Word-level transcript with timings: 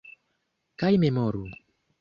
-Kaj 0.83 0.91
memoru! 1.05 1.47